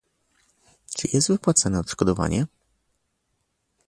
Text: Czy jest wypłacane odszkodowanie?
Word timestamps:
Czy 0.95 1.07
jest 1.13 1.27
wypłacane 1.27 1.79
odszkodowanie? 1.79 2.45